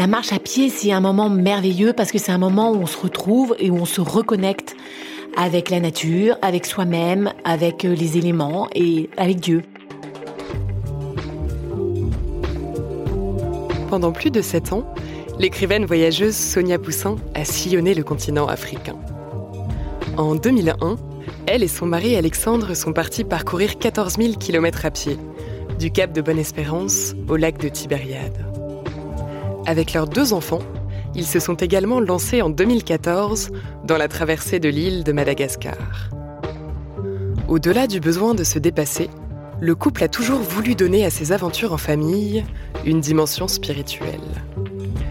[0.00, 2.86] La marche à pied, c'est un moment merveilleux parce que c'est un moment où on
[2.86, 4.74] se retrouve et où on se reconnecte
[5.36, 9.60] avec la nature, avec soi-même, avec euh, les éléments et avec Dieu.
[13.90, 14.86] Pendant plus de sept ans,
[15.38, 18.96] l'écrivaine voyageuse Sonia Poussin a sillonné le continent africain.
[20.16, 20.96] En 2001,
[21.46, 25.18] elle et son mari Alexandre sont partis parcourir 14 000 km à pied,
[25.78, 28.49] du cap de Bonne-Espérance au lac de Tibériade.
[29.70, 30.62] Avec leurs deux enfants,
[31.14, 33.50] ils se sont également lancés en 2014
[33.84, 36.10] dans la traversée de l'île de Madagascar.
[37.46, 39.10] Au-delà du besoin de se dépasser,
[39.60, 42.44] le couple a toujours voulu donner à ses aventures en famille
[42.84, 44.42] une dimension spirituelle.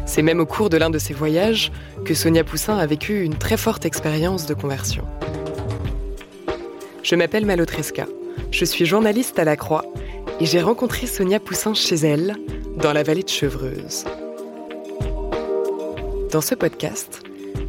[0.06, 1.72] C'est même au cours de l'un de ses voyages
[2.04, 5.06] que Sonia Poussin a vécu une très forte expérience de conversion.
[7.02, 8.08] Je m'appelle Malotresca,
[8.52, 9.86] je suis journaliste à la Croix
[10.42, 12.36] et j'ai rencontré Sonia Poussin chez elle,
[12.76, 14.04] dans la vallée de Chevreuse.
[16.32, 17.24] Dans ce podcast,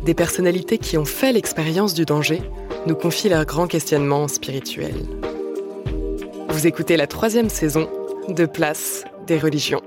[0.05, 2.42] des personnalités qui ont fait l'expérience du danger
[2.86, 5.06] nous confient leurs grands questionnements spirituels.
[6.50, 7.88] Vous écoutez la troisième saison
[8.28, 9.81] de Place des religions.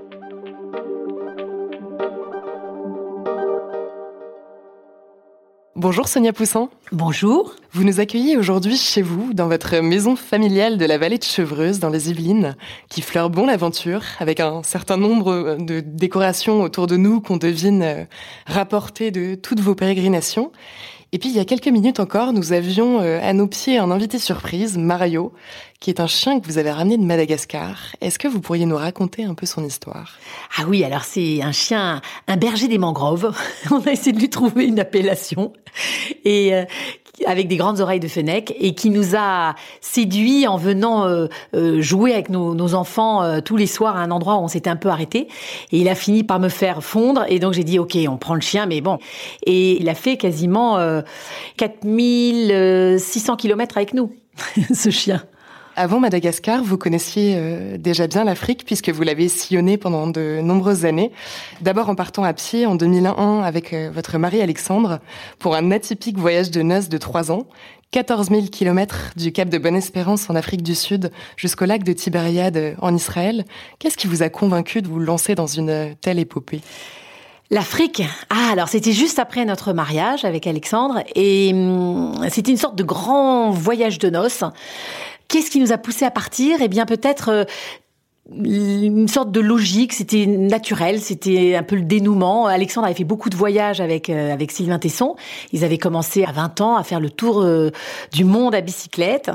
[5.84, 6.70] Bonjour Sonia Poussin.
[6.92, 7.56] Bonjour.
[7.72, 11.78] Vous nous accueillez aujourd'hui chez vous, dans votre maison familiale de la vallée de Chevreuse,
[11.78, 12.56] dans les Yvelines,
[12.88, 17.82] qui fleure bon l'aventure, avec un certain nombre de décorations autour de nous qu'on devine
[17.82, 18.04] euh,
[18.46, 20.52] rapportées de toutes vos pérégrinations.
[21.14, 23.92] Et puis il y a quelques minutes encore, nous avions euh, à nos pieds un
[23.92, 25.32] invité surprise, Mario,
[25.78, 27.94] qui est un chien que vous avez ramené de Madagascar.
[28.00, 30.18] Est-ce que vous pourriez nous raconter un peu son histoire?
[30.58, 33.32] Ah oui, alors c'est un chien, un berger des mangroves.
[33.70, 35.52] On a essayé de lui trouver une appellation.
[36.24, 36.64] Et euh,
[37.26, 41.80] avec des grandes oreilles de fennec et qui nous a séduit en venant euh, euh,
[41.80, 44.70] jouer avec nos, nos enfants euh, tous les soirs à un endroit où on s'était
[44.70, 45.28] un peu arrêté.
[45.72, 48.34] Et il a fini par me faire fondre et donc j'ai dit ok, on prend
[48.34, 48.98] le chien, mais bon.
[49.46, 50.78] Et il a fait quasiment
[51.56, 54.12] 4600 kilomètres avec nous,
[54.74, 55.22] ce chien.
[55.76, 60.84] Avant Madagascar, vous connaissiez euh, déjà bien l'Afrique puisque vous l'avez sillonné pendant de nombreuses
[60.84, 61.10] années.
[61.62, 65.00] D'abord en partant à pied en 2001 avec euh, votre mari Alexandre
[65.40, 67.48] pour un atypique voyage de noces de trois ans.
[67.90, 72.56] 14 000 kilomètres du Cap de Bonne-Espérance en Afrique du Sud jusqu'au lac de Tibériade
[72.56, 73.44] euh, en Israël.
[73.80, 76.60] Qu'est-ce qui vous a convaincu de vous lancer dans une telle épopée?
[77.50, 78.02] L'Afrique.
[78.30, 82.84] Ah, alors c'était juste après notre mariage avec Alexandre et hum, c'était une sorte de
[82.84, 84.44] grand voyage de noces.
[85.28, 86.60] Qu'est-ce qui nous a poussé à partir?
[86.60, 87.44] Eh bien, peut-être euh,
[88.32, 92.46] une sorte de logique, c'était naturel, c'était un peu le dénouement.
[92.46, 95.14] Alexandre avait fait beaucoup de voyages avec euh, avec Sylvain Tesson.
[95.52, 97.70] Ils avaient commencé à 20 ans à faire le tour euh,
[98.12, 99.30] du monde à bicyclette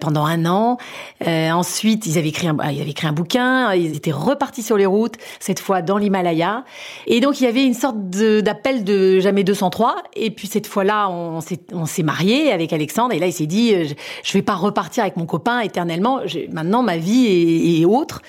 [0.00, 0.78] pendant un an.
[1.24, 4.76] Euh, ensuite, ils avaient écrit un ils avaient écrit un bouquin, ils étaient repartis sur
[4.76, 6.64] les routes cette fois dans l'Himalaya.
[7.06, 11.08] Et donc il y avait une sorte d'appel de, jamais 203 et puis cette fois-là,
[11.08, 13.94] on s'est on marié avec Alexandre et là il s'est dit je,
[14.24, 16.20] je vais pas repartir avec mon copain éternellement,
[16.50, 18.20] maintenant ma vie est, est autre.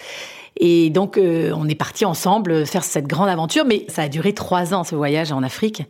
[0.58, 4.34] Et donc, euh, on est parti ensemble faire cette grande aventure, mais ça a duré
[4.34, 5.84] trois ans, ce voyage en Afrique,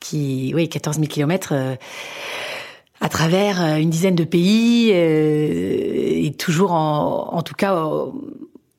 [0.00, 1.74] qui, oui, 14 000 kilomètres euh,
[3.00, 7.84] à travers euh, une dizaine de pays, et toujours, en, tout cas,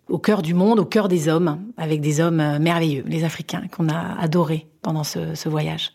[0.07, 3.90] au, cœur du monde, au cœur des hommes, avec des hommes merveilleux, les Africains, qu'on
[3.90, 5.94] a adorés pendant ce voyage.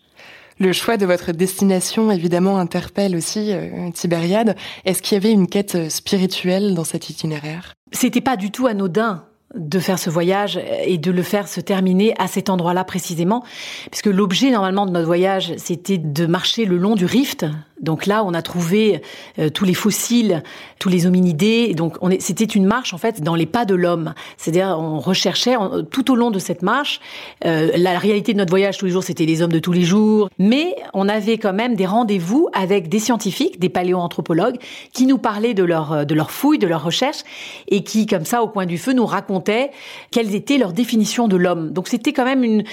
[0.61, 4.55] Le choix de votre destination, évidemment, interpelle aussi euh, Tibériade.
[4.85, 7.73] Est-ce qu'il y avait une quête spirituelle dans cet itinéraire?
[7.91, 9.25] C'était pas du tout anodin
[9.55, 13.43] de faire ce voyage et de le faire se terminer à cet endroit-là précisément,
[13.89, 17.47] puisque l'objet normalement de notre voyage, c'était de marcher le long du rift.
[17.81, 19.01] Donc là, on a trouvé
[19.39, 20.43] euh, tous les fossiles,
[20.79, 21.73] tous les hominidés.
[21.73, 24.13] Donc c'était une marche en fait dans les pas de l'homme.
[24.37, 25.55] C'est-à-dire on recherchait
[25.89, 26.99] tout au long de cette marche.
[27.45, 29.83] Euh, la réalité de notre voyage tous les jours, c'était les hommes de tous les
[29.83, 34.57] jours, mais on avait quand même des rendez-vous avec des scientifiques, des paléoanthropologues,
[34.93, 37.23] qui nous parlaient de leur de leurs fouilles, de leurs recherches,
[37.67, 39.71] et qui comme ça au coin du feu nous racontaient
[40.11, 41.71] quelles étaient leurs définitions de l'homme.
[41.71, 42.63] Donc c'était quand même une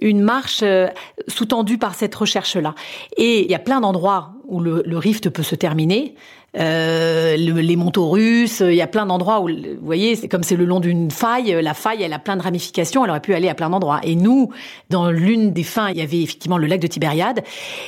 [0.00, 0.88] une marche euh,
[1.28, 2.74] sous-tendue par cette recherche-là.
[3.16, 6.14] Et il y a plein d'endroits où le, le rift peut se terminer.
[6.58, 10.56] Euh, les manteaux russes, il y a plein d'endroits où, vous voyez, c'est comme c'est
[10.56, 13.48] le long d'une faille, la faille, elle a plein de ramifications, elle aurait pu aller
[13.48, 14.00] à plein d'endroits.
[14.02, 14.50] Et nous,
[14.90, 17.40] dans l'une des fins, il y avait effectivement le lac de Tibériade,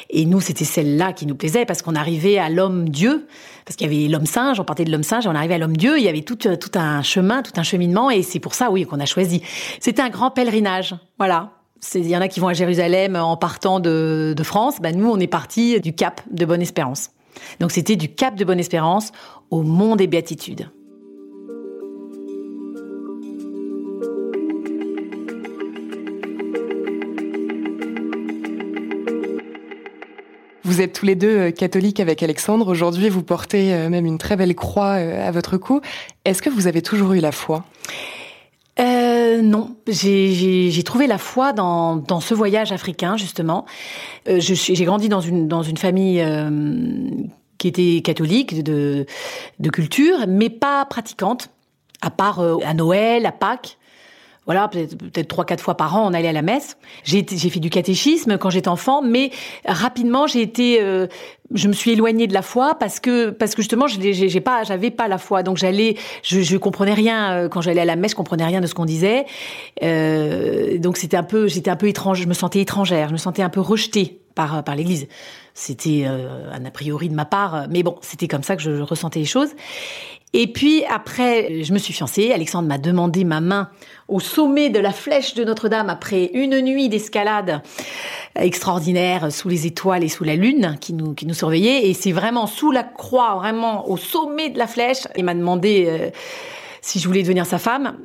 [0.09, 3.27] et nous, c'était celle-là qui nous plaisait, parce qu'on arrivait à l'homme-dieu,
[3.67, 5.77] parce qu'il y avait l'homme singe, on partait de l'homme singe, on arrivait à l'homme
[5.77, 8.71] dieu, il y avait tout, tout un chemin, tout un cheminement, et c'est pour ça,
[8.71, 9.43] oui, qu'on a choisi.
[9.79, 11.51] C'était un grand pèlerinage, voilà.
[11.95, 14.81] Il y en a qui vont à Jérusalem en partant de, France.
[14.81, 17.11] Ben nous, on est parti du Cap de Bonne-Espérance.
[17.61, 19.13] Donc c'était du Cap de Bonne-Espérance
[19.51, 20.71] au Mont des Béatitudes.
[30.67, 32.67] Vous êtes tous les deux euh, catholiques avec Alexandre.
[32.69, 35.83] Aujourd'hui, vous portez euh, même une très belle croix euh, à votre cou.
[36.25, 37.65] Est-ce que vous avez toujours eu la foi?
[39.35, 43.65] Euh, non, j'ai trouvé la foi dans, dans ce voyage africain justement.
[44.29, 46.51] Euh, j'ai grandi dans une dans une famille euh,
[47.59, 49.07] qui était catholique de
[49.59, 51.51] de culture, mais pas pratiquante,
[52.01, 53.79] à part euh, à Noël, à Pâques
[54.46, 56.76] voilà, peut-être trois, quatre fois par an, on allait à la messe.
[57.05, 59.31] J'ai fait du catéchisme quand j'étais enfant, mais
[59.64, 61.06] rapidement, j'ai été, euh,
[61.55, 64.91] je me suis éloignée de la foi parce que, parce que justement, j'ai pas, j'avais
[64.91, 68.11] pas la foi, donc j'allais, je, je comprenais rien euh, quand j'allais à la messe,
[68.11, 69.25] je comprenais rien de ce qu'on disait.
[69.82, 73.19] Euh, donc c'était un peu, j'étais un peu étrange, je me sentais étrangère, je me
[73.19, 75.06] sentais un peu rejetée par par l'Église.
[75.56, 78.76] C'était euh, un a priori de ma part, mais bon, c'était comme ça que je,
[78.76, 79.50] je ressentais les choses.
[80.37, 82.33] Et puis après, je me suis fiancée.
[82.33, 83.71] Alexandre m'a demandé ma main
[84.09, 87.63] au sommet de la flèche de Notre-Dame après une nuit d'escalade
[88.35, 91.89] extraordinaire sous les étoiles et sous la lune qui nous, qui nous surveillait.
[91.89, 95.07] Et c'est vraiment sous la croix, vraiment au sommet de la flèche.
[95.17, 96.11] Il m'a demandé euh,
[96.83, 97.97] si je voulais devenir sa femme.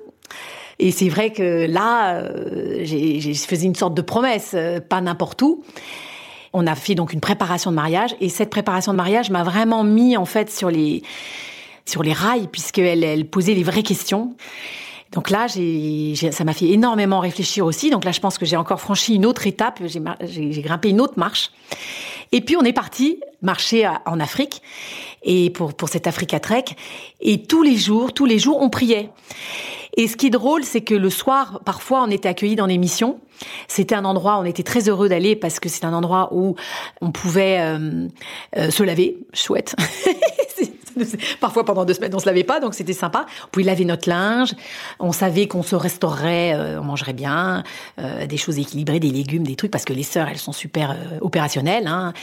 [0.78, 5.42] Et c'est vrai que là, euh, j'ai faisais une sorte de promesse, euh, pas n'importe
[5.42, 5.64] où.
[6.54, 9.84] On a fait donc une préparation de mariage et cette préparation de mariage m'a vraiment
[9.84, 11.02] mis en fait sur les
[11.90, 14.36] sur les rails puisqu'elle elle posait les vraies questions.
[15.12, 17.90] Donc là, j'ai, ça m'a fait énormément réfléchir aussi.
[17.90, 21.18] Donc là, je pense que j'ai encore franchi une autre étape, j'ai, grimpé une autre
[21.18, 21.52] marche.
[22.32, 24.62] Et puis on est parti marcher en Afrique
[25.24, 26.66] et pour pour cette Africa Trek.
[27.22, 29.10] Et tous les jours, tous les jours, on priait.
[29.98, 32.78] Et ce qui est drôle, c'est que le soir, parfois, on était accueillis dans des
[32.78, 33.20] missions.
[33.68, 36.56] C'était un endroit, on était très heureux d'aller parce que c'est un endroit où
[37.02, 38.08] on pouvait euh,
[38.58, 39.76] euh, se laver, chouette.
[41.40, 43.26] Parfois, pendant deux semaines, on se lavait pas, donc c'était sympa.
[43.46, 44.54] On pouvait laver notre linge.
[45.00, 47.64] On savait qu'on se restaurerait, euh, on mangerait bien,
[48.00, 50.92] euh, des choses équilibrées, des légumes, des trucs, parce que les sœurs, elles sont super
[50.92, 51.88] euh, opérationnelles.
[51.88, 52.14] Hein.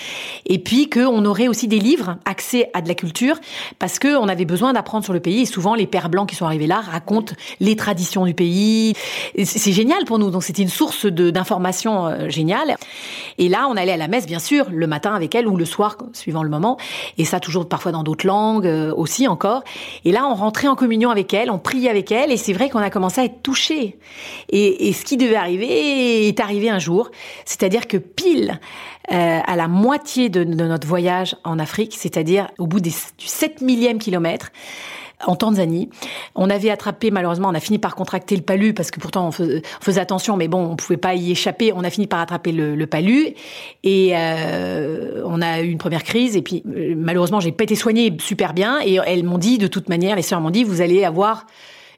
[0.47, 3.39] Et puis qu'on aurait aussi des livres, accès à de la culture,
[3.79, 5.43] parce que on avait besoin d'apprendre sur le pays.
[5.43, 8.95] Et souvent, les pères blancs qui sont arrivés là racontent les traditions du pays.
[9.45, 10.31] C'est génial pour nous.
[10.31, 12.77] Donc c'était une source d'informations géniale.
[13.39, 15.65] Et là, on allait à la messe, bien sûr, le matin avec elle ou le
[15.65, 16.77] soir, suivant le moment.
[17.19, 19.63] Et ça, toujours parfois dans d'autres langues euh, aussi encore.
[20.05, 22.71] Et là, on rentrait en communion avec elle, on priait avec elle, et c'est vrai
[22.71, 23.99] qu'on a commencé à être touchés.
[24.51, 27.11] Et, ce qui devait arriver est arrivé un jour,
[27.45, 28.61] c'est-à-dire que pile
[29.13, 33.99] euh, à la moitié de, notre voyage en Afrique, c'est-à-dire au bout du 7 millième
[33.99, 34.51] kilomètre,
[35.25, 35.89] en Tanzanie.
[36.35, 39.31] On avait attrapé, malheureusement, on a fini par contracter le palu parce que pourtant on
[39.31, 41.73] faisait, attention, mais bon, on pouvait pas y échapper.
[41.75, 43.35] On a fini par attraper le, palu
[43.83, 46.37] et euh, on a eu une première crise.
[46.37, 49.67] Et puis euh, malheureusement, j'ai pas été soignée super bien et elles m'ont dit, de
[49.67, 51.47] toute manière, les sœurs m'ont dit, vous allez avoir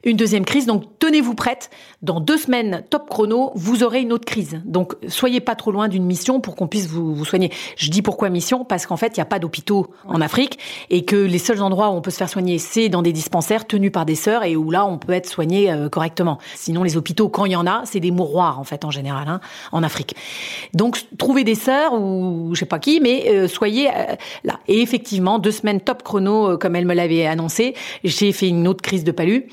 [0.03, 0.65] une deuxième crise.
[0.65, 1.69] Donc tenez-vous prête.
[2.01, 4.61] Dans deux semaines, top chrono, vous aurez une autre crise.
[4.65, 7.51] Donc soyez pas trop loin d'une mission pour qu'on puisse vous, vous, soigner.
[7.75, 11.03] Je dis pourquoi mission Parce qu'en fait, il n'y a pas d'hôpitaux en Afrique et
[11.03, 13.91] que les seuls endroits où on peut se faire soigner, c'est dans des dispensaires tenus
[13.91, 16.37] par des sœurs et où là, on peut être soigné euh, correctement.
[16.55, 19.27] Sinon, les hôpitaux, quand il y en a, c'est des mouroirs en fait en général
[19.27, 19.41] hein,
[19.71, 20.15] en Afrique.
[20.73, 24.59] Donc trouvez des sœurs ou je sais pas qui, mais euh, soyez euh, là.
[24.67, 28.81] Et effectivement, deux semaines top chrono, comme elle me l'avait annoncé, j'ai fait une autre
[28.81, 29.47] crise de palu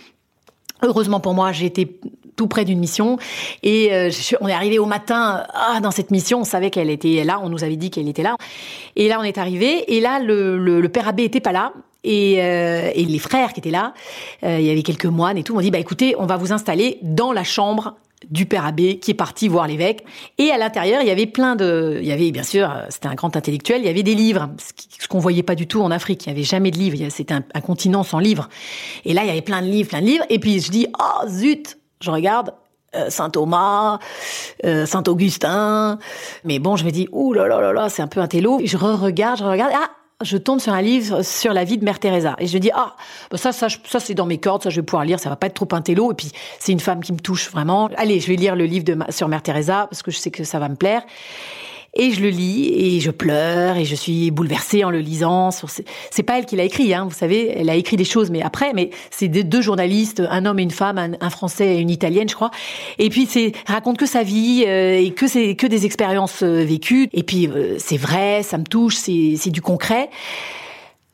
[0.83, 1.99] Heureusement pour moi, j'ai été
[2.37, 3.19] tout près d'une mission.
[3.63, 7.25] Et euh, on est arrivé au matin ah, dans cette mission on savait qu'elle était
[7.25, 8.37] là on nous avait dit qu'elle était là.
[8.95, 11.73] Et là on est arrivé et là le, le, père abbé était pas là.
[12.05, 13.93] Et, euh, et, les frères qui étaient là,
[14.45, 16.53] euh, il y avait quelques moines et tout, m'ont dit bah écoutez, on va vous
[16.53, 17.97] installer dans la chambre
[18.31, 20.05] du père abbé qui est parti voir l'évêque.
[20.39, 23.15] Et à l'intérieur, il y avait plein de, il y avait bien sûr, c'était un
[23.15, 24.51] grand intellectuel, il y avait des livres,
[24.99, 26.27] ce qu'on voyait pas du tout en Afrique.
[26.27, 26.97] Il y avait jamais de livres.
[27.11, 28.49] C'était un, continent sans livres.
[29.05, 30.25] Et là, il y avait plein de livres, plein de livres.
[30.31, 32.55] Et puis je dis, oh zut, je regarde.
[32.95, 33.99] Euh, Saint Thomas,
[34.65, 35.99] euh, Saint Augustin,
[36.45, 38.61] mais bon, je me dis, ouh là là là là, c'est un peu un télo.
[38.65, 39.91] Je re-regarde, je regarde, ah,
[40.25, 42.37] je tombe sur un livre sur la vie de Mère Teresa.
[42.39, 42.97] Et je dis ah
[43.31, 45.37] bah ça ça ça c'est dans mes cordes ça je vais pouvoir lire ça va
[45.37, 46.13] pas être trop intello.
[46.13, 47.91] Et puis c'est une femme qui me touche vraiment.
[47.97, 50.45] Allez je vais lire le livre de sur Mère Teresa parce que je sais que
[50.45, 51.03] ça va me plaire
[51.97, 55.51] Et je le lis et je pleure et je suis bouleversée en le lisant.
[56.11, 58.43] C'est pas elle qui l'a écrit, hein, vous savez, elle a écrit des choses, mais
[58.43, 62.29] après, mais c'est deux journalistes, un homme et une femme, un, Français et une Italienne,
[62.29, 62.51] je crois.
[62.99, 66.65] Et puis c'est raconte que sa vie euh, et que c'est que des expériences euh,
[66.65, 67.09] vécues.
[67.13, 70.11] Et puis euh, c'est vrai, ça me touche, c'est du concret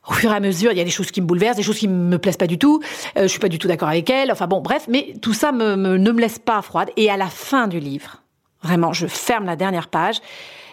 [0.07, 1.79] au fur et à mesure, il y a des choses qui me bouleversent, des choses
[1.79, 2.81] qui me plaisent pas du tout.
[3.17, 4.31] Euh, je suis pas du tout d'accord avec elle.
[4.31, 6.89] Enfin bon, bref, mais tout ça me, ne me laisse pas froide.
[6.97, 8.21] Et à la fin du livre,
[8.61, 10.17] vraiment, je ferme la dernière page.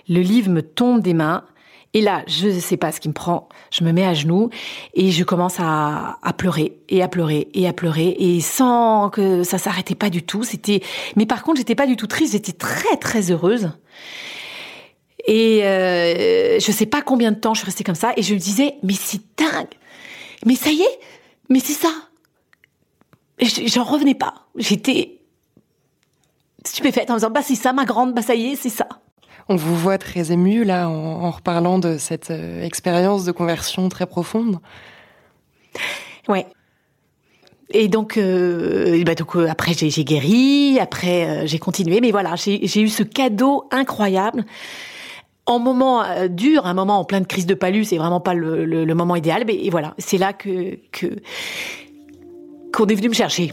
[0.09, 1.45] Le livre me tombe des mains.
[1.92, 3.49] Et là, je ne sais pas ce qui me prend.
[3.73, 4.50] Je me mets à genoux
[4.95, 9.59] et je commence à, pleurer et à pleurer et à pleurer et sans que ça
[9.59, 10.45] s'arrêtait pas du tout.
[10.45, 10.83] C'était,
[11.16, 12.33] mais par contre, j'étais pas du tout triste.
[12.33, 13.73] J'étais très très heureuse.
[15.26, 18.35] Et euh, je sais pas combien de temps je suis restée comme ça et je
[18.35, 19.69] me disais mais c'est dingue.
[20.47, 21.00] Mais ça y est,
[21.49, 21.92] mais c'est ça.
[23.40, 24.47] J'en revenais pas.
[24.57, 25.21] J'étais
[26.64, 28.88] stupéfaite en me disant bah c'est ça ma grande, bah ça y est, c'est ça.
[29.52, 34.07] On vous voit très ému là en, reparlant de cette euh, expérience de conversion très
[34.07, 34.61] profonde.
[36.28, 36.47] Ouais.
[37.71, 42.80] Et donc, euh, bah donc euh, après j'ai guéri, après j'ai continué, mais voilà, j'ai
[42.80, 44.45] eu ce cadeau incroyable
[45.47, 49.16] en moment dur, un moment en pleine crise de palus, c'est vraiment pas le, moment
[49.16, 49.42] idéal.
[49.49, 50.78] Mais voilà, c'est là que
[52.73, 53.50] qu'on est venu me chercher.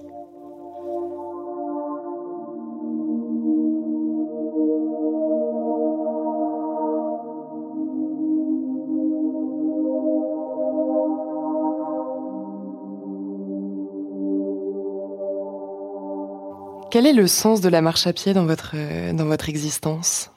[16.98, 18.74] Quel est le sens de la marche à pied dans votre,
[19.14, 20.32] dans votre existence?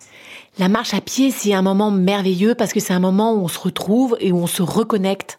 [0.58, 3.48] La marche à pied, c'est un moment merveilleux parce que c'est un moment où on
[3.48, 5.38] se retrouve et où on se reconnecte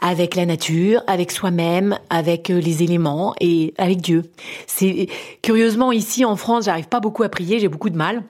[0.00, 4.22] avec la nature, avec soi-même, avec euh, les éléments et avec Dieu.
[4.66, 5.08] C'est
[5.42, 8.22] curieusement ici en France, j'arrive pas beaucoup à prier, j'ai beaucoup de mal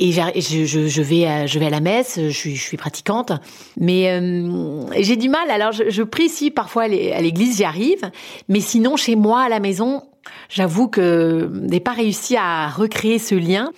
[0.00, 3.32] et je, vais à, je vais à la messe, je suis, pratiquante,
[3.78, 5.48] mais euh, j'ai du mal.
[5.48, 8.10] Alors je, je prie ici parfois à l'église, j'y arrive,
[8.48, 10.02] mais sinon chez moi à la maison,
[10.48, 13.72] J'avoue que n'ai pas réussi à recréer ce lien.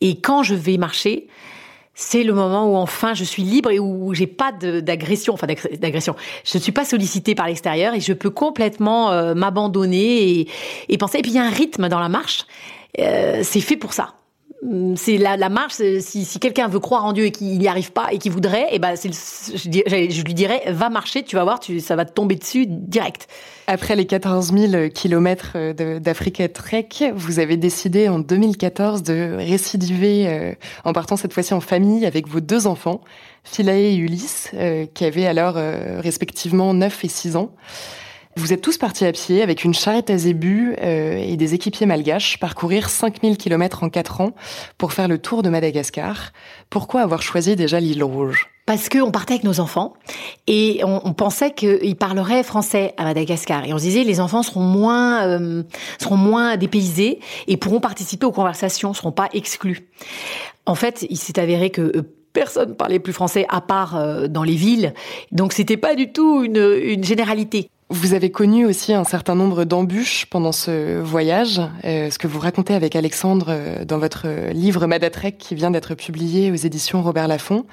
[0.00, 1.28] Et quand je vais marcher,
[1.94, 6.14] c'est le moment où enfin je suis libre et où j'ai pas d'agression, enfin d'agression.
[6.44, 10.46] Je ne suis pas sollicitée par l'extérieur et je peux complètement euh, m'abandonner
[10.88, 11.18] et, penser.
[11.18, 12.46] Et puis il y a un rythme dans la marche.
[13.00, 14.14] Euh, c'est fait pour ça.
[14.62, 15.74] Hum, c'est la, la, marche.
[16.00, 18.66] Si, si quelqu'un veut croire en Dieu et qu'il n'y arrive pas et qu'il voudrait,
[18.72, 22.12] eh ben c'est, je, lui dirais va marcher, tu vas voir, tu, ça va te
[22.12, 23.28] tomber dessus direct.
[23.68, 25.56] Après les 14 000 kilomètres
[26.00, 31.60] d'Africa Trek, vous avez décidé en 2014 de récidiver euh, en partant cette fois-ci en
[31.60, 33.00] famille avec vos deux enfants,
[33.44, 37.52] Philae et Ulysse, euh, qui avaient alors euh, respectivement 9 et 6 ans.
[38.38, 41.86] Vous êtes tous partis à pied avec une charrette à zébu euh, et des équipiers
[41.86, 44.30] malgaches parcourir 5000 km en 4 ans
[44.78, 46.30] pour faire le tour de Madagascar.
[46.70, 48.48] Pourquoi avoir choisi déjà l'île Rouge?
[48.64, 49.94] Parce qu'on partait avec nos enfants
[50.46, 54.60] et on, pensait qu'ils parleraient français à Madagascar et on se disait les enfants seront
[54.60, 55.64] moins euh,
[56.00, 57.18] seront moins dépaysés
[57.48, 59.88] et pourront participer aux conversations, seront pas exclus.
[60.64, 62.02] En fait, il s'est avéré que euh,
[62.32, 64.94] personne parlait plus français à part dans les villes,
[65.32, 67.68] donc c'était pas du tout une généralité.
[67.90, 72.38] Vous avez connu aussi un certain nombre d'embûches pendant ce voyage, euh, ce que vous
[72.38, 77.28] racontez avec Alexandre euh, dans votre livre Madatrek qui vient d'être publié aux éditions Robert
[77.28, 77.64] Laffont.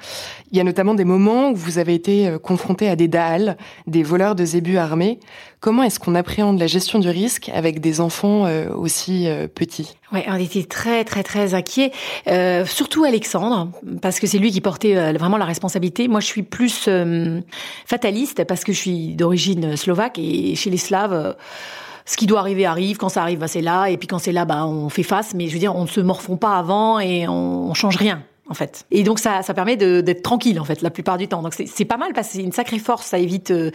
[0.52, 3.58] Il y a notamment des moments où vous avez été euh, confronté à des Daals,
[3.86, 5.20] des voleurs de zébus armés.
[5.66, 8.46] Comment est-ce qu'on appréhende la gestion du risque avec des enfants
[8.76, 9.96] aussi petits?
[10.12, 11.90] Ouais, on était très très très inquiets,
[12.28, 16.06] euh, surtout Alexandre parce que c'est lui qui portait vraiment la responsabilité.
[16.06, 16.88] Moi, je suis plus
[17.84, 21.32] fataliste parce que je suis d'origine slovaque et chez les Slaves, euh,
[22.04, 22.96] ce qui doit arriver arrive.
[22.96, 23.88] Quand ça arrive, bah, c'est là.
[23.88, 25.34] Et puis quand c'est là, bah, on fait face.
[25.34, 28.22] Mais je veux dire, on ne se morfond pas avant et on, on change rien
[28.48, 28.86] en fait.
[28.90, 31.42] Et donc ça, ça permet d'être tranquille en fait la plupart du temps.
[31.42, 33.70] Donc c'est pas mal parce que c'est une sacrée force, ça évite euh,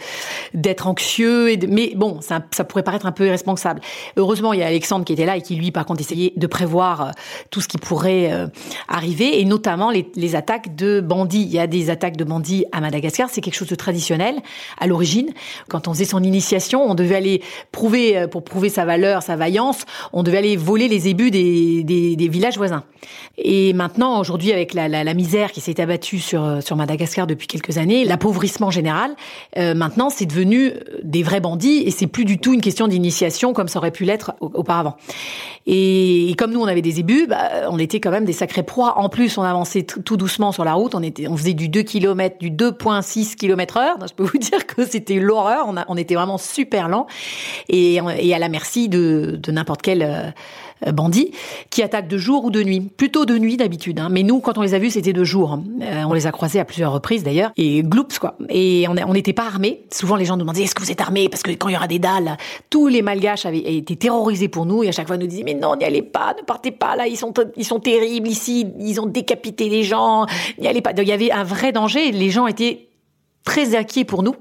[0.54, 1.56] d'être anxieux.
[1.68, 3.80] Mais bon, ça, pourrait paraître un peu irresponsable.
[4.16, 6.46] Heureusement, il y a Alexandre qui était là et qui lui, par contre, essayait de
[6.46, 7.10] prévoir euh,
[7.50, 8.46] tout ce qui pourrait euh,
[8.88, 11.42] arriver et notamment les, les, attaques de bandits.
[11.42, 14.36] Il y a des attaques de bandits à Madagascar, c'est quelque chose de traditionnel
[14.78, 15.30] à l'origine.
[15.68, 19.84] Quand on faisait son initiation, on devait aller prouver pour prouver sa valeur, sa vaillance,
[20.12, 22.84] on devait aller voler les ébus des, des, des villages voisins.
[23.36, 27.78] Et maintenant, aujourd'hui, avec la, la, misère qui s'est abattue sur, sur Madagascar depuis quelques
[27.78, 29.12] années, l'appauvrissement général,
[29.58, 33.52] euh, maintenant, c'est devenu des vrais bandits et c'est plus du tout une question d'initiation
[33.52, 34.96] comme ça aurait pu l'être auparavant.
[35.66, 38.98] Et, comme nous, on avait des ébus, bah, on était quand même des sacrés proies.
[38.98, 40.94] En plus, on avançait tout doucement sur la route.
[40.94, 43.96] On faisait du 2 km, du 2.6 km heure.
[44.06, 45.72] je peux vous dire que c'était l'horreur.
[45.88, 47.06] On, était vraiment super lent
[47.68, 50.30] et, à la merci de, n'importe quel euh,
[50.90, 51.32] bandit
[51.70, 52.80] qui attaque de jour ou de nuit.
[52.80, 54.00] Plutôt de nuit d'habitude.
[54.00, 54.08] Hein.
[54.10, 55.58] Mais nous, quand on les a vus, c'était de jour.
[55.82, 57.52] Euh, on les a croisés à plusieurs reprises d'ailleurs.
[57.56, 58.36] Et gloops, quoi.
[58.48, 59.82] Et on n'était pas armés.
[59.92, 61.28] Souvent, les gens nous demandaient est-ce que vous êtes armés?
[61.28, 62.36] Parce que quand il y aura des dalles,
[62.70, 64.82] tous les malgaches avaient été terrorisés pour nous.
[64.82, 66.96] Et à chaque fois, ils nous disaient mais non, n'y allez pas, ne partez pas
[66.96, 67.06] là.
[67.06, 68.66] Ils sont, ils sont terribles ici.
[68.78, 70.26] Ils ont décapité les gens.
[70.58, 70.92] N'y allez pas.
[70.92, 72.10] Donc, il y avait un vrai danger.
[72.12, 72.88] Les gens étaient
[73.44, 74.34] très inquiets pour nous.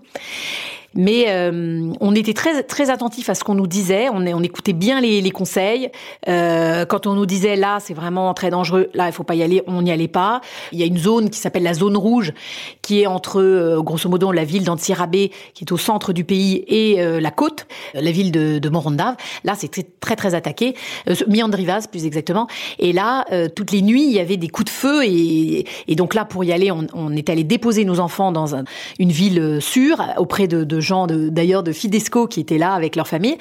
[0.94, 4.10] Mais euh, on était très très attentif à ce qu'on nous disait.
[4.10, 5.90] On, écoutait bien les, les conseils.
[6.28, 8.90] Euh, quand on nous disait là, c'est vraiment très dangereux.
[8.94, 9.64] Là, il faut pas y aller.
[9.68, 10.42] On n'y allait pas.
[10.74, 12.34] Il y a une zone qui s'appelle la zone rouge,
[12.82, 16.64] qui est entre euh, grosso modo la ville d'Antsirabe, qui est au centre du pays,
[16.68, 19.16] et euh, la côte, la ville de, de Morondav.
[19.46, 20.76] Là, c'était très très attaqué.
[21.10, 22.48] Euh, Miandrivaz, plus exactement.
[22.80, 25.06] Et là, toutes les nuits, il y avait des coups de feu.
[25.06, 28.56] Et, et donc là, pour y aller, on, on est allé déposer nos enfants dans
[28.56, 28.66] un,
[29.00, 33.08] une ville sûre auprès de, de gens d'ailleurs de, Fidesco qui étaient là avec leur
[33.08, 33.38] famille.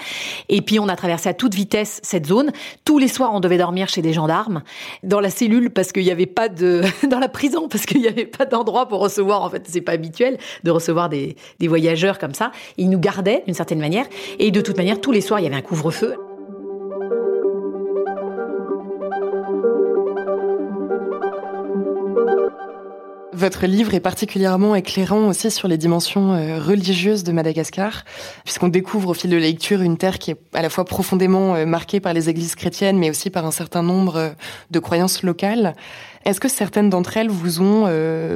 [0.48, 2.52] Et puis on a traversé à toute vitesse cette zone.
[2.84, 4.62] Tous les soirs, on devait dormir chez des gendarmes
[5.02, 8.08] dans la cellule parce qu'il n'y avait pas de dans la prison parce qu'il n'y
[8.08, 9.42] avait pas d'endroit pour recevoir.
[9.42, 12.52] En fait, c'est pas habituel de recevoir des, des voyageurs comme ça.
[12.76, 14.06] Ils nous gardaient d'une certaine manière.
[14.38, 16.14] Et de toute manière, tous les soirs, il y avait un couvre-feu.
[23.40, 28.04] Votre livre est particulièrement éclairant aussi sur les dimensions euh, religieuses de Madagascar,
[28.44, 31.54] puisqu'on découvre au fil de la lecture une terre qui est à la fois profondément
[31.54, 34.28] euh, marquée par les églises chrétiennes, mais aussi par un certain nombre euh,
[34.70, 35.74] de croyances locales.
[36.26, 37.88] Est-ce que certaines d'entre elles vous ont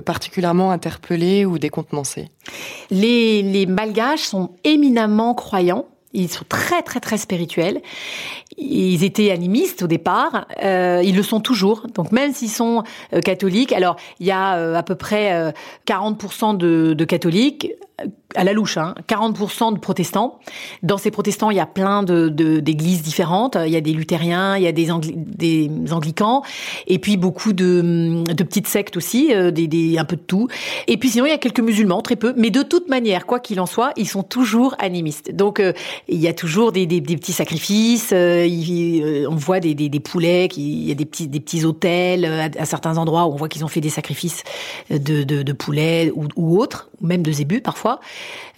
[0.06, 2.30] particulièrement interpellé ou décontenancé
[2.90, 5.84] les, les Malgaches sont éminemment croyants.
[6.14, 7.82] Ils sont très très très spirituels.
[8.56, 10.46] Ils étaient animistes au départ.
[10.62, 11.86] Euh, ils le sont toujours.
[11.94, 15.52] Donc même s'ils sont euh, catholiques, alors il y a euh, à peu près
[15.86, 17.72] 40% de, de catholiques,
[18.34, 20.38] à la louche, hein, 40% de protestants.
[20.82, 23.56] Dans ces protestants, il y a plein de, d'églises différentes.
[23.64, 24.90] Il y a des luthériens, il y a des,
[25.92, 26.42] anglicans,
[26.86, 29.50] et puis beaucoup de, de petites sectes aussi, euh,
[29.98, 30.48] un peu de tout.
[30.88, 32.34] Et puis sinon, il y a quelques musulmans, très peu.
[32.36, 35.34] Mais de toute manière, quoi qu'il en soit, ils sont toujours animistes.
[35.34, 35.72] Donc euh,
[36.08, 38.10] il y a toujours des, des, petits sacrifices.
[38.12, 42.24] Euh, on voit des, poulets, il y a des petits, des petits hôtels
[42.58, 44.42] à, certains endroits où on voit qu'ils ont fait des sacrifices
[44.90, 48.00] de, de, poulets ou, ou autres, même de zébus parfois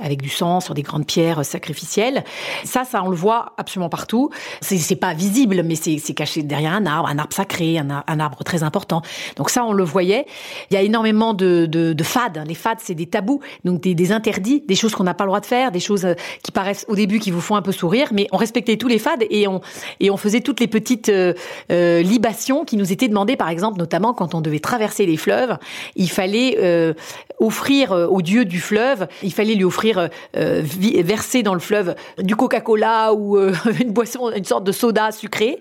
[0.01, 2.25] avec du sang sur des grandes pierres sacrificielles.
[2.65, 4.31] Ça, ça, on le voit absolument partout.
[4.61, 8.63] C'est pas visible, mais c'est caché derrière un arbre, un arbre sacré, un, arbre très
[8.63, 9.03] important.
[9.37, 10.27] Donc ça, on le voyait.
[10.71, 12.43] Il y a énormément de, de, de fades.
[12.47, 15.41] Les fades, c'est des tabous, donc des, interdits, des choses qu'on n'a pas le droit
[15.41, 18.09] de faire, des choses euh, qui paraissent au début qui vous font un peu sourire,
[18.13, 19.61] mais on respectait tous les fades et on
[20.01, 21.35] et on faisait toutes les petites euh,
[21.71, 25.57] euh libations qui nous étaient demandées, par exemple, notamment quand on devait traverser les fleuves,
[25.97, 26.95] il fallait
[27.41, 31.95] offrir au dieu du fleuve, il fallait lui offrir euh, euh, verser dans le fleuve
[32.19, 35.59] du Coca-Cola ou euh, une boisson, une sorte de soda sucré,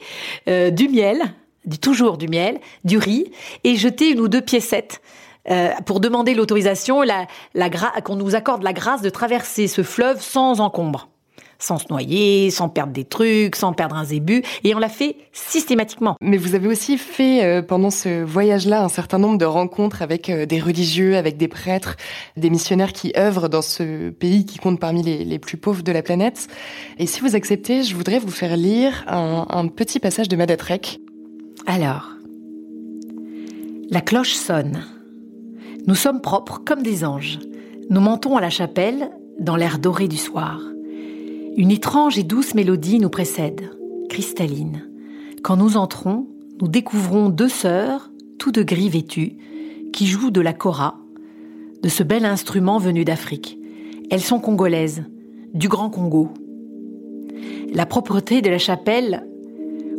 [0.48, 1.20] du miel,
[1.82, 3.32] toujours du miel, du riz,
[3.64, 5.02] et jeter une ou deux piécettes.
[5.86, 7.28] pour demander l'autorisation, la,
[8.04, 11.10] qu'on nous accorde la grâce de traverser ce fleuve sans encombre
[11.60, 15.16] sans se noyer, sans perdre des trucs, sans perdre un zébu, et on l'a fait
[15.32, 16.16] systématiquement.
[16.22, 20.30] Mais vous avez aussi fait euh, pendant ce voyage-là un certain nombre de rencontres avec
[20.30, 21.96] euh, des religieux, avec des prêtres,
[22.38, 25.92] des missionnaires qui œuvrent dans ce pays qui compte parmi les, les plus pauvres de
[25.92, 26.48] la planète.
[27.00, 31.00] Et si vous acceptez, je voudrais vous faire lire un, un petit passage de Madatrek.
[31.68, 32.12] Alors,
[33.90, 34.84] la cloche sonne.
[35.88, 37.40] Nous sommes propres comme des anges.
[37.90, 40.60] Nous montons à la chapelle dans l'air doré du soir.
[41.58, 43.72] Une étrange et douce mélodie nous précède,
[44.10, 44.90] cristalline.
[45.42, 46.28] Quand nous entrons,
[46.60, 49.38] nous découvrons deux sœurs, tout de gris vêtues,
[49.94, 50.98] qui jouent de la kora,
[51.82, 53.58] de ce bel instrument venu d'Afrique.
[54.12, 55.06] Elles sont congolaises,
[55.54, 56.28] du Grand Congo.
[57.74, 59.26] La propreté de la chapelle,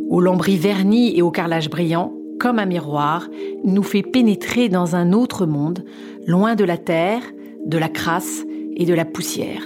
[0.09, 3.27] aux lambris vernis et au carrelage brillant, comme un miroir,
[3.63, 5.83] nous fait pénétrer dans un autre monde,
[6.27, 7.23] loin de la terre,
[7.65, 8.43] de la crasse
[8.75, 9.63] et de la poussière.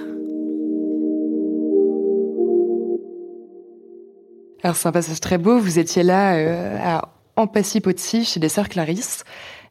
[4.64, 5.60] Alors c'est un passage très beau.
[5.60, 9.24] Vous étiez là euh, à Ampassy-Potsi chez les sœurs Clarisse.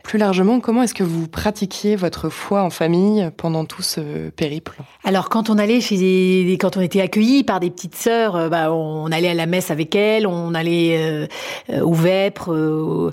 [0.02, 4.78] Plus largement, comment est-ce que vous pratiquiez votre foi en famille pendant tout ce périple?
[5.04, 8.48] Alors, quand on allait chez des, quand on était accueillis par des petites sœurs, euh,
[8.48, 11.28] bah, on allait à la messe avec elles, on allait
[11.70, 13.10] euh, au vêpres, au,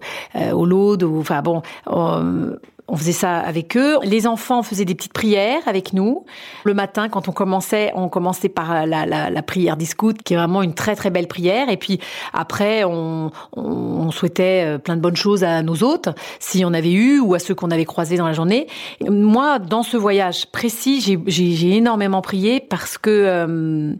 [0.53, 2.55] au laude, enfin bon, on
[2.95, 3.97] faisait ça avec eux.
[4.03, 6.25] Les enfants faisaient des petites prières avec nous.
[6.63, 10.33] Le matin, quand on commençait, on commençait par la, la, la prière des scouts, qui
[10.33, 11.69] est vraiment une très très belle prière.
[11.69, 11.99] Et puis
[12.33, 16.93] après, on, on souhaitait euh, plein de bonnes choses à nos hôtes, si on avait
[16.93, 18.67] eu, ou à ceux qu'on avait croisés dans la journée.
[19.07, 23.93] Moi, dans ce voyage précis, j'ai énormément prié parce que euh,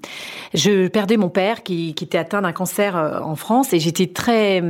[0.54, 4.08] je perdais mon père qui, qui était atteint d'un cancer euh, en France et j'étais
[4.08, 4.62] très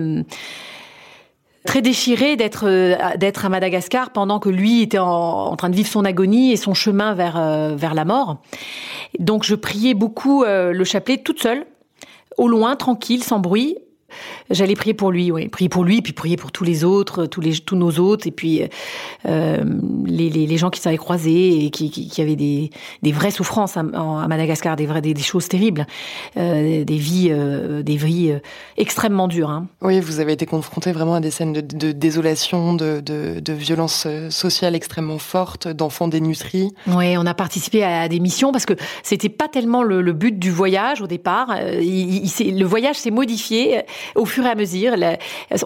[1.67, 5.89] très déchiré d'être euh, d'être à Madagascar pendant que lui était en, train de vivre
[5.89, 8.37] son agonie et son chemin vers euh, vers la mort.
[9.19, 11.67] Donc je priais beaucoup euh, le chapelet toute seule,
[12.37, 13.77] au loin, tranquille, sans bruit,
[14.49, 17.41] J'allais prier pour lui, oui, prier pour lui, puis prier pour tous les autres, tous
[17.41, 18.61] les tous nos autres, et puis
[19.25, 19.63] euh,
[20.05, 22.69] les, les, les, gens qui s'avaient croisés et qui, qui, qui avaient des,
[23.03, 25.85] des vraies souffrances à, à Madagascar, des vraies des, des choses terribles,
[26.37, 28.33] euh, des vies euh, des vies
[28.77, 29.49] extrêmement dures.
[29.49, 29.67] Hein.
[29.81, 33.53] Oui, vous avez été confronté vraiment à des scènes de, de désolation, de, de, de
[33.53, 36.73] violence sociale extrêmement forte, d'enfants dénutris.
[36.87, 40.39] Oui, on a participé à des missions parce que c'était pas tellement le, le, but
[40.39, 41.55] du voyage au départ.
[41.81, 43.81] Il, il, le voyage s'est modifié
[44.15, 44.36] au fur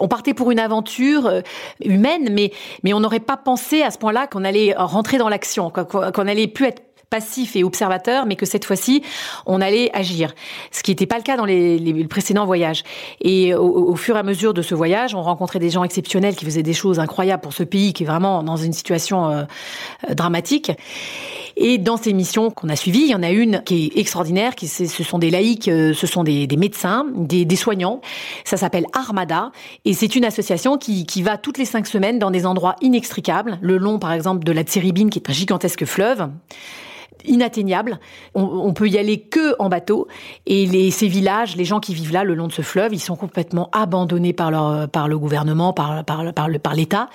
[0.00, 1.40] On partait pour une aventure euh,
[1.84, 5.70] humaine, mais, mais on n'aurait pas pensé à ce point-là qu'on allait rentrer dans l'action,
[5.70, 6.82] qu'on allait plus être
[7.12, 9.02] passif et observateur, mais que cette fois-ci,
[9.44, 10.34] on allait agir.
[10.70, 12.84] Ce qui n'était pas le cas dans les, les précédents voyages.
[13.20, 16.34] Et au, au, fur et à mesure de ce voyage, on rencontrait des gens exceptionnels
[16.34, 19.42] qui faisaient des choses incroyables pour ce pays qui est vraiment dans une situation euh,
[20.08, 20.72] euh dramatique.
[21.56, 24.54] Et dans ces missions qu'on a suivies, il y en a une qui est extraordinaire,
[24.54, 28.00] qui ce sont des laïcs, euh, ce sont des, des médecins, des, des, soignants.
[28.44, 29.52] Ça s'appelle Armada
[29.84, 33.58] et c'est une association qui, qui va toutes les cinq semaines dans des endroits inextricables,
[33.60, 36.28] le long par exemple de la Tsiribine, qui est un gigantesque fleuve
[37.24, 37.98] inatteignable.
[38.34, 40.08] On, on, peut y aller que en bateau.
[40.46, 43.16] Et ces villages, les gens qui vivent là, le long de ce fleuve, ils sont
[43.16, 46.04] complètement abandonnés par le gouvernement, par,
[46.74, 47.08] l'État.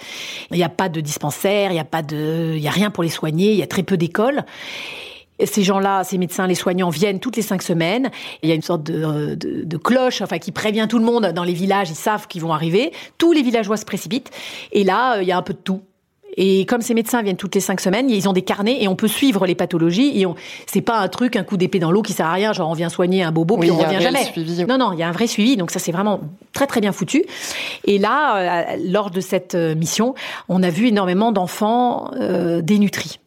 [0.52, 3.63] Il n'y a pas de dispensaire, il n'y a rien pour les soigner, il y
[3.63, 4.43] a très peu d'écoles.
[5.43, 8.10] Ces gens-là, ces médecins, les soignants viennent toutes les cinq semaines.
[8.41, 11.43] Il y a une sorte de, de, cloche, enfin, qui prévient tout le monde dans
[11.43, 11.91] les villages.
[11.91, 12.91] Ils savent qu'ils vont arriver.
[13.20, 14.32] Tous les villageois se précipitent.
[14.72, 15.82] Et là, il y a un peu de tout.
[16.38, 18.95] Et comme ces médecins viennent toutes les cinq semaines, ils ont des carnets et on
[18.95, 20.19] peut suivre les pathologies.
[20.19, 20.36] Et on,
[20.67, 22.73] c'est pas un truc, un coup d'épée dans l'eau qui sert à rien, genre on
[22.73, 24.23] vient soigner un bobo oui, puis on revient jamais.
[24.26, 24.65] Suivi.
[24.65, 25.58] Non, non, il y a un vrai suivi.
[25.58, 26.21] Donc ça, c'est vraiment
[26.54, 27.26] très très bien foutu.
[27.86, 30.15] Et là, euh, lors de cette euh, mission,
[30.47, 33.19] on a vu énormément d'enfants euh, dénutris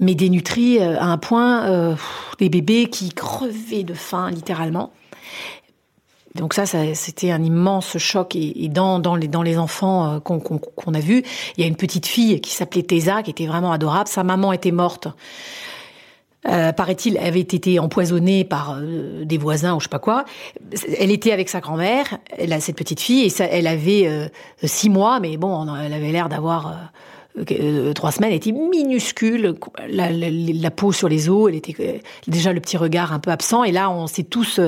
[0.00, 1.94] mais dénutris à un point, euh,
[2.38, 4.92] des bébés qui crevaient de faim littéralement.
[6.34, 8.36] Donc ça, ça c'était un immense choc.
[8.36, 11.22] Et, et dans, dans, les, dans les enfants euh, qu'on qu qu a vus,
[11.56, 14.08] il y a une petite fille qui s'appelait Tessa, qui était vraiment adorable.
[14.08, 15.08] Sa maman était morte.
[16.48, 20.24] Euh, paraît-il, avait été empoisonnée par euh, des voisins ou je sais pas quoi.
[20.98, 24.26] Elle était avec sa grand-mère, elle a cette petite fille, et ça, elle avait euh,
[24.64, 26.90] six mois, mais bon, elle avait l'air d'avoir
[27.38, 29.54] euh, trois semaines, elle était minuscule,
[29.88, 33.30] la, la, la, peau sur les os, elle était déjà le petit regard un peu
[33.30, 34.58] absent, et là, on s'est tous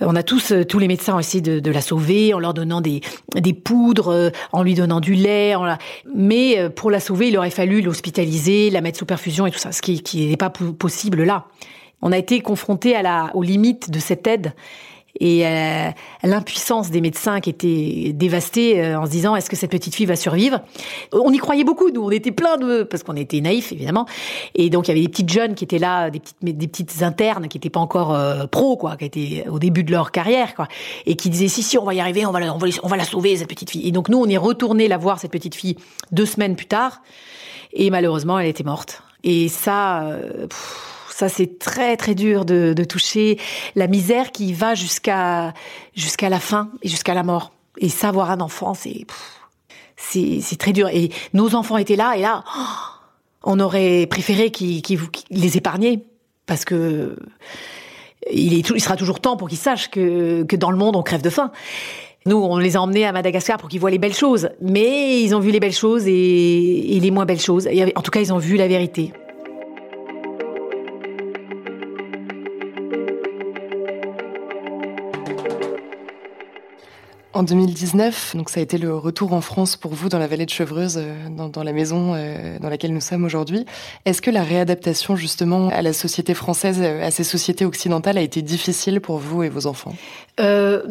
[0.00, 2.54] on a tous, euh, tous les médecins ont essayé de, de, la sauver en leur
[2.54, 3.00] donnant des,
[3.34, 5.52] des poudres, euh, en lui donnant du lait.
[5.52, 5.78] La...
[6.14, 9.58] Mais euh, pour la sauver, il aurait fallu l'hospitaliser, la mettre sous perfusion et tout
[9.58, 11.46] ça, ce qui n'est pas possible là.
[12.02, 14.52] On a été confronté à la, aux limites de cette aide
[15.20, 15.90] et euh,
[16.22, 20.06] l'impuissance des médecins qui étaient dévastés euh, en se disant est-ce que cette petite fille
[20.06, 20.60] va survivre?
[21.12, 24.06] On y croyait beaucoup, nous, on était plein de parce qu'on était naïfs évidemment,
[24.54, 27.02] et donc il y avait des petites jeunes qui étaient là, des petites des petites
[27.02, 30.54] internes qui n'étaient pas encore euh, pros quoi, qui étaient au début de leur carrière
[30.54, 30.68] quoi,
[31.06, 32.88] et qui disaient si si on va y arriver, on va la, on va, on
[32.88, 33.86] va la sauver cette petite fille.
[33.86, 35.76] Et donc nous on est retourné la voir cette petite fille
[36.12, 37.02] deux semaines plus tard,
[37.72, 39.02] et malheureusement elle était morte.
[39.24, 40.02] Et ça.
[40.02, 43.38] Euh, pff, ça, c'est très très dur de, de, toucher
[43.74, 45.54] la misère qui va jusqu'à
[45.94, 47.52] jusqu'à la fin et jusqu'à la mort.
[47.78, 49.06] Et savoir un enfant, c'est
[49.96, 50.88] c'est très dur.
[50.88, 52.60] Et nos enfants étaient là et là, oh,
[53.44, 56.04] on aurait préféré qu'ils qu qu les épargner
[56.44, 57.16] parce que
[58.30, 61.02] il, est, il sera toujours temps pour qu'ils sachent que que dans le monde on
[61.02, 61.50] crève de faim.
[62.26, 65.34] Nous, on les a emmenés à Madagascar pour qu'ils voient les belles choses, mais ils
[65.34, 67.66] ont vu les belles choses et, et les moins belles choses.
[67.94, 69.12] En tout cas, ils ont vu la vérité.
[77.36, 80.46] En 2019, donc ça a été le retour en France pour vous dans la vallée
[80.46, 83.66] de Chevreuse, dans, dans la maison euh, dans laquelle nous sommes aujourd'hui.
[84.06, 88.40] Est-ce que la réadaptation justement à la société française, à ces sociétés occidentales, a été
[88.40, 89.92] difficile pour vous et vos enfants?
[90.40, 90.82] Euh,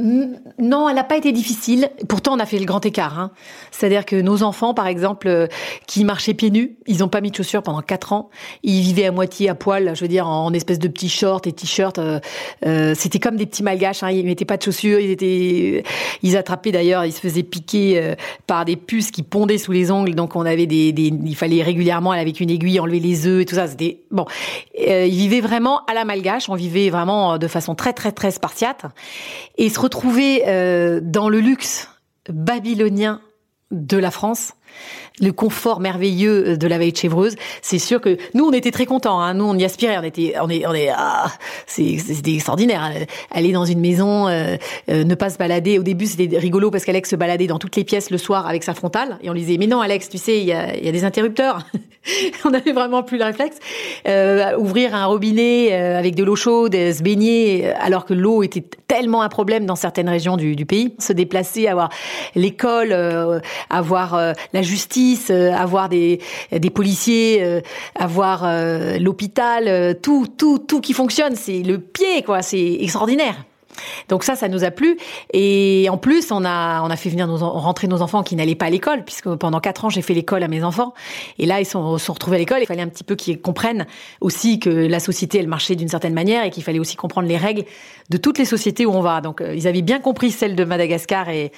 [0.59, 1.89] Non, elle n'a pas été difficile.
[2.07, 3.19] Pourtant, on a fait le grand écart.
[3.19, 3.31] Hein.
[3.71, 5.47] C'est-à-dire que nos enfants, par exemple, euh,
[5.87, 8.29] qui marchaient pieds nus, ils n'ont pas mis de chaussures pendant quatre ans.
[8.63, 11.51] Ils vivaient à moitié à poil, je veux dire, en, espèce de petits shorts et
[11.51, 11.99] t-shirts.
[11.99, 12.19] Euh,
[12.65, 14.03] euh, C'était comme des petits malgaches.
[14.03, 14.11] Hein.
[14.11, 14.99] Ils mettaient pas de chaussures.
[14.99, 15.83] Ils étaient,
[16.21, 18.15] ils attrapés d'ailleurs, ils se faisaient piquer euh,
[18.47, 21.63] par des puces qui pondaient sous les ongles, donc on avait des, des il fallait
[21.63, 23.67] régulièrement avec une aiguille enlever les œufs et tout ça.
[23.67, 24.25] C'était bon.
[24.87, 28.31] Euh, ils vivaient vraiment à la malgache, on vivait vraiment de façon très très très
[28.31, 28.85] spartiate
[29.57, 31.89] et se retrouver euh, dans le luxe
[32.29, 33.21] babylonien
[33.71, 34.53] de la France,
[35.21, 37.35] le confort merveilleux de la vallée de Chevreuse.
[37.61, 39.19] C'est sûr que nous, on était très contents.
[39.19, 39.33] Hein.
[39.35, 39.97] Nous, on y aspirait.
[39.97, 41.31] On était, on est, on est, ah,
[41.67, 42.91] c'était extraordinaire.
[43.31, 44.57] Aller dans une maison, euh,
[44.89, 45.79] euh, ne pas se balader.
[45.79, 48.63] Au début, c'était rigolo parce qu'Alex se baladait dans toutes les pièces le soir avec
[48.63, 51.05] sa frontale et on lui disait mais non, Alex, tu sais, il y a, des
[51.05, 51.65] interrupteurs.
[52.45, 53.57] on n'avait vraiment plus le réflexe.
[54.07, 58.63] Euh, ouvrir un robinet euh, avec de l'eau chaude, se baigner, alors que l'eau était
[58.87, 60.93] tellement un problème dans certaines régions du, du pays.
[60.99, 61.89] Se déplacer, avoir
[62.35, 62.93] l'école,
[63.69, 66.19] avoir la justice euh, avoir des,
[66.51, 67.61] des policiers, euh,
[67.95, 71.35] avoir euh, l'hôpital, tout, tout, tout qui fonctionne.
[71.35, 72.41] C'est le pied, quoi.
[72.41, 73.35] C'est extraordinaire.
[74.07, 74.97] Donc ça, ça nous a plu.
[75.33, 78.55] Et en plus, on a, on a fait venir nos, rentrer nos enfants qui n'allaient
[78.55, 80.93] pas à l'école, puisque pendant quatre ans, j'ai fait l'école à mes enfants.
[81.39, 82.59] Et là, ils sont, sont retrouvés à l'école.
[82.61, 83.85] Il fallait un petit peu qu'ils comprennent
[84.21, 87.37] aussi que la société, elle marchait d'une certaine manière et qu'il fallait aussi comprendre les
[87.37, 87.63] règles
[88.09, 89.21] de toutes les sociétés où on va.
[89.21, 91.51] Donc, ils avaient bien compris celle de Madagascar et,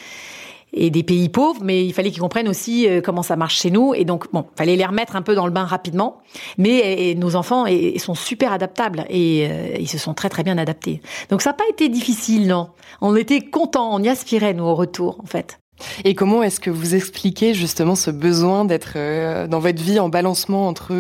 [0.78, 3.72] et des pays pauvres, mais il fallait qu'ils comprennent aussi euh, comment ça marche chez
[3.72, 3.94] nous.
[3.94, 6.22] Et donc, bon, fallait les remettre un peu dans le bain rapidement.
[6.58, 7.66] Mais nos enfants
[7.98, 11.02] sont super adaptables et euh, ils se sont très très bien adaptés.
[11.30, 12.70] Donc ça n'a pas été difficile, non.
[13.02, 15.60] On était contents, on y aspirait nous au retour, en fait.
[16.06, 20.10] Et comment est-ce que vous expliquez justement ce besoin d'être euh, dans votre vie en
[20.10, 20.94] balancement entre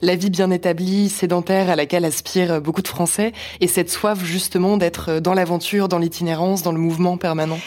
[0.00, 4.78] la vie bien établie, sédentaire, à laquelle aspirent beaucoup de Français, et cette soif justement
[4.78, 7.58] d'être dans l'aventure, dans l'itinérance, dans le mouvement permanent?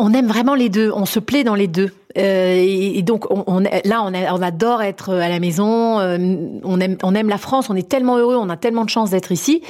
[0.00, 1.90] On aime vraiment les deux, on se plaît dans les deux.
[2.18, 6.18] Euh, et, donc on, là, on, on, adore être à la maison, euh,
[6.62, 9.10] on, aime, on aime la France, on est tellement heureux, on a tellement de chance
[9.10, 9.62] d'être ici.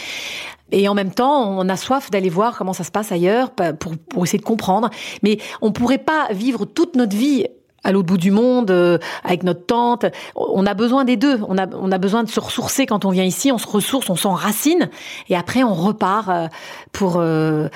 [0.72, 3.92] Et en même temps, on a soif d'aller voir comment ça se passe ailleurs pour,
[4.08, 4.88] pour essayer de comprendre.
[5.22, 7.46] Mais on pourrait pas vivre toute notre vie
[7.84, 10.06] à l'autre bout du monde, euh, avec notre tante.
[10.36, 11.40] On a besoin des deux.
[11.48, 13.50] On a, on a besoin de se ressourcer quand on vient ici.
[13.52, 14.88] On se ressource, on s'enracine,
[15.28, 16.46] et après on repart euh,
[16.92, 17.68] pour euh,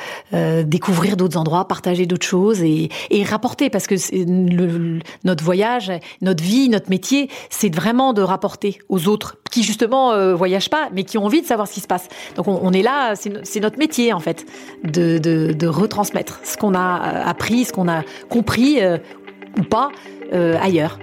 [0.64, 3.70] découvrir d'autres endroits, partager d'autres choses et, et rapporter.
[3.70, 5.92] Parce que le, notre voyage,
[6.22, 11.04] notre vie, notre métier, c'est vraiment de rapporter aux autres qui justement voyagent pas, mais
[11.04, 12.08] qui ont envie de savoir ce qui se passe.
[12.34, 14.44] Donc on, est là, c'est notre métier en fait,
[14.84, 18.80] de, de, de retransmettre ce qu'on a appris, ce qu'on a compris
[19.64, 19.90] pas
[20.32, 20.98] euh, ailleurs.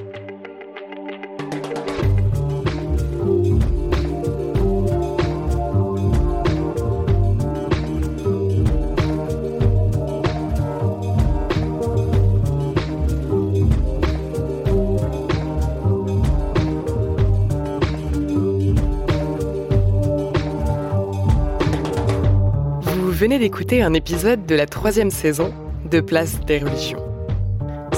[22.81, 25.53] Vous venez d'écouter un épisode de la troisième saison
[25.89, 27.12] de Place des religions.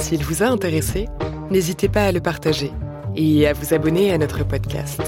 [0.06, 1.08] S'il vous a intéressé,
[1.50, 2.72] n'hésitez pas à le partager
[3.16, 5.02] et à vous abonner à notre podcast.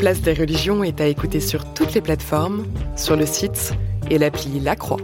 [0.00, 2.66] Place des religions est à écouter sur toutes les plateformes,
[2.96, 3.74] sur le site
[4.10, 4.98] et l'appli La Croix.